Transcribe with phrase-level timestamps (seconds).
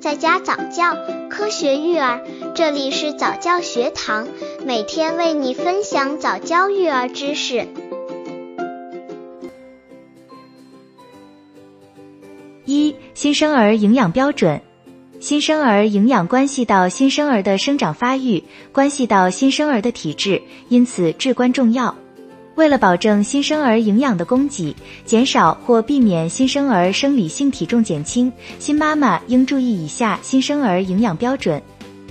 [0.00, 0.96] 在家早教，
[1.28, 2.22] 科学育儿，
[2.54, 4.28] 这里是早教学堂，
[4.64, 7.66] 每天为你分享早教育儿知识。
[12.64, 14.60] 一、新生儿营养标准。
[15.18, 21.92] 新生儿营养关系到新生儿的生长发育，关系到新生儿的体质，因此至关重要。
[22.58, 31.62] 为了保证新生儿营养的供给，减少或避免新生儿生理性体重减轻，新妈妈应注意以下新生儿营养标准。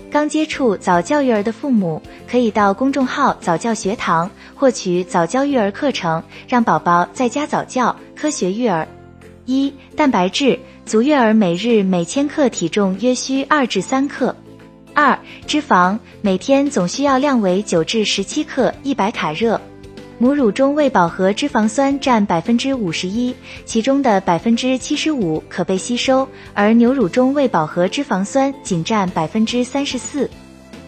[0.10, 8.88] 刚接触早教育儿的父母，可以到公众号早教学堂获取早教育儿课程，让宝宝在家早教，科学育儿。
[9.48, 14.34] 一、蛋白质，足月儿每日每千克体重约需二至三克。
[14.94, 19.60] 二、脂肪，每天总需要量为九至十七克，一百卡热。
[20.20, 23.36] 母乳中未饱和脂肪酸占百分之五十一，
[23.66, 30.28] 其中的百分之七十五可被吸收，而牛乳中未饱和脂肪酸仅占百分之三十四。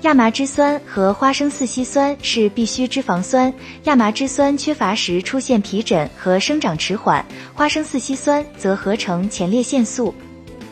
[0.01, 10.11] 亚麻脂酸和花生四烯酸是必需脂肪酸，亚麻脂酸缺乏时出现皮疹和生长迟缓，花生四烯酸则合成前列腺素。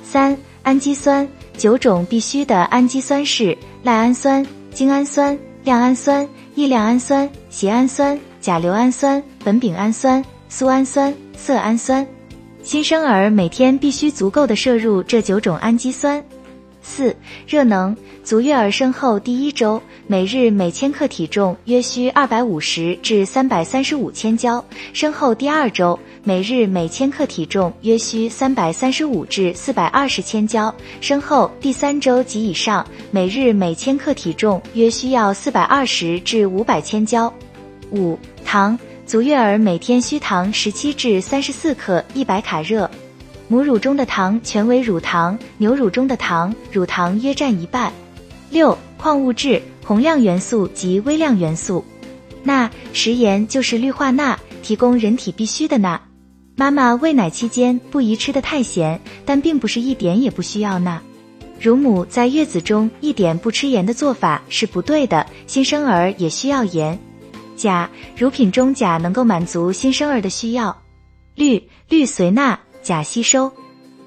[0.03, 1.27] 三、氨基酸，
[1.57, 8.19] 九种必需的氨基酸是赖氨酸、精氨酸、亮氨酸、异亮氨酸、缬氨酸。
[8.47, 12.07] 甲硫氨酸、苯丙氨酸、苏氨酸、色氨酸，
[12.63, 16.23] 新生儿每天必须足够的摄入这九种氨基酸。
[16.81, 17.13] 四、
[17.45, 37.29] 热能，足月儿生后第一周，每日每千克体重约需二百五十至三百三十五千焦；生后第二周，每日每千克体重约需三百三十五至四百二十千焦；生后第三周及以上，每日每千克体重约需要四百二十至五百千焦。
[37.91, 42.89] 五、糖，足月儿每天需糖十七至三十四克，一百卡热。
[43.47, 47.91] 母乳中的糖全为乳糖，牛乳中的糖，乳糖约占一半。
[48.49, 51.83] 六、矿物质，宏量元素及微量元素。
[52.43, 56.01] 钠，食盐就是氯化钠，提供人体必需的钠。
[56.55, 61.01] 妈妈喂奶期间不宜吃的太咸，但并不是一点也不需要钠。
[61.59, 66.97] 乳母在月子中一点不吃盐的做法是不对的，新生儿也需要盐。
[67.57, 70.83] 钾，乳品中钾能够满足新生儿的需要。
[71.35, 73.51] 氯，氯随钠，钾吸收。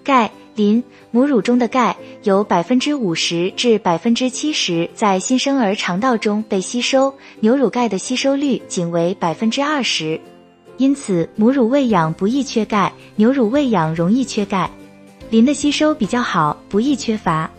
[0.03, 10.19] 钙，磷，母乳中的钙有百分之五十至百分之七十在新生儿肠道中被吸收，牛乳钙的吸收率仅为百分之二十，
[10.79, 14.71] 因此母乳喂养不易缺钙，牛乳喂养容易缺钙。
[15.29, 17.51] 磷的吸收比较好，不易缺乏。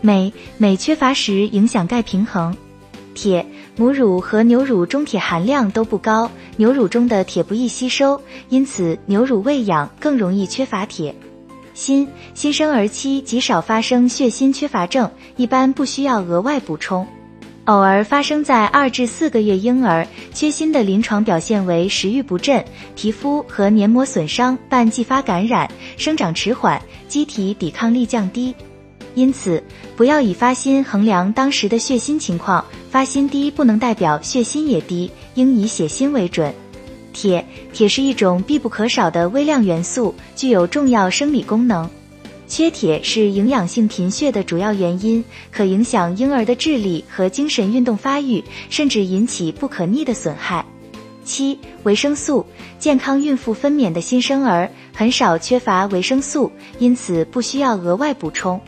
[0.00, 2.54] 镁，镁缺乏时影响钙平衡。
[3.14, 3.46] 铁。
[3.76, 11.12] 母乳和牛乳中铁含量都不高，牛乳中的铁不易吸收，因此牛乳喂养更容易缺乏铁。
[11.74, 17.04] 锌，新生儿期极少发生血锌缺乏症，一般不需要额外补充。
[17.64, 22.64] 偶尔发生在二至四个月婴儿，缺锌的临床表现为食欲不振、
[22.94, 28.54] 皮肤和黏膜损伤伴继发感染、生长迟缓、机体抵抗力降低。
[29.14, 29.62] 因此，
[29.96, 36.52] 不要以发心衡量当时的血锌情况，发锌低不能代表血锌也低，应以血锌为准。
[37.12, 41.88] 铁，铁是一种必不可少的微量元素，具有重要生理功能。
[42.48, 50.64] 缺铁是营养性贫血的主要原因，可影响婴儿的智力和精神运动发育，甚至引起不可逆的损害。
[51.24, 52.44] 七、维生素，
[52.78, 58.60] 健康孕妇分娩的新生儿很少缺乏维生素，因此不需要额外补充。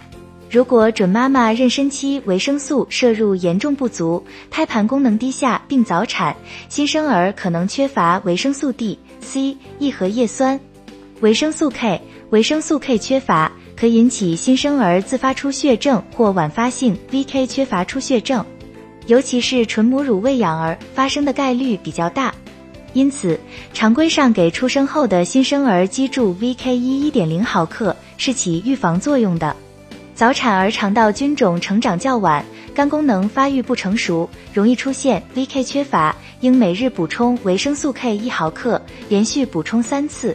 [0.48, 6.34] 如果准妈妈妊娠期维生素摄入严重不足，胎盘功能低下并早产，
[6.68, 10.58] 新生儿可能缺乏维生素 D、C、E 和叶酸。
[11.20, 18.44] 维生素 K，维生素 K 缺乏可引起新生儿自发出血症或晚发性 VK 缺乏出血症，
[19.06, 22.32] 尤其是纯母乳喂养儿发生的概率比较大。
[22.92, 23.38] 因此，
[23.74, 29.54] 常规上给出生后的新生儿肌注 VK 一一点零毫克是起预防作用的。
[30.16, 32.42] 早产儿肠道菌种成长较晚，
[32.74, 38.80] 肝功能发育不成熟，容易出现 VK 缺乏，应每日补充维生素 K 一毫克，
[39.10, 40.34] 连续补充三次。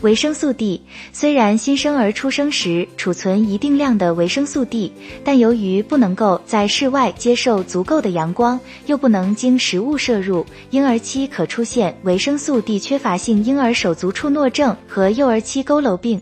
[0.00, 0.80] 维生素 D
[1.12, 4.90] 虽然新生儿出生时储存一定量的维生素 D，
[5.22, 16.18] 但由于不能够在室外接受足够的阳光，又不能经食物摄入，婴儿期可出现维生素 D 缺乏性婴儿手足触诺症和幼儿期佝偻病。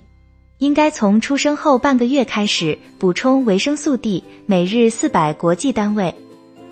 [0.59, 6.13] 应该从出生后半个月开始补充维生素 D，每日四百国际单位。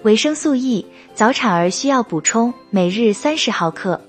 [0.02, 0.84] 维生素 E，
[1.14, 4.00] 早产儿需要补充，每日三十毫克。